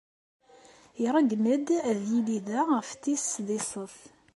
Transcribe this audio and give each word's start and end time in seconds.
Iṛeggem-d 1.05 1.67
ad 1.89 1.99
yili 2.11 2.39
da 2.47 2.59
ɣef 2.71 2.89
tis 3.01 3.23
sḍiset. 3.33 3.97